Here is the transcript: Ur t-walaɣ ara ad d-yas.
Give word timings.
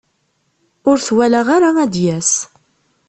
Ur 0.89 0.97
t-walaɣ 1.05 1.47
ara 1.55 1.69
ad 1.83 1.89
d-yas. 1.93 2.31